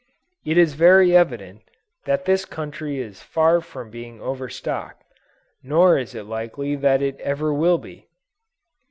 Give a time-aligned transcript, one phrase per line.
[0.43, 1.61] It is very evident,
[2.05, 5.03] that this country is far from being overstocked;
[5.61, 8.07] nor it is likely that it ever will be.